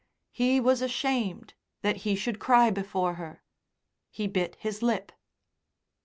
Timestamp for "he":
0.31-0.59, 1.97-2.15, 4.09-4.25